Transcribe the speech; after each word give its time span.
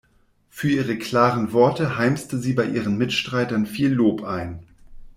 Für 0.49 0.67
ihre 0.67 0.97
klaren 0.97 1.53
Worte 1.53 1.99
heimste 1.99 2.39
sie 2.39 2.53
bei 2.53 2.65
ihren 2.65 2.97
Mitstreitern 2.97 3.67
viel 3.67 3.93
Lob 3.93 4.23
ein. 4.23 4.63